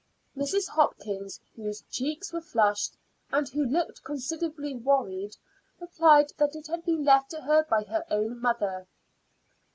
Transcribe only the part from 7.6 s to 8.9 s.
by her own mother.